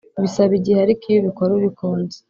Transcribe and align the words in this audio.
Bisaba 0.23 0.53
igihe 0.59 0.79
ariko 0.81 1.03
iyo 1.07 1.17
ubikora 1.21 1.51
ubikunze 1.59 2.17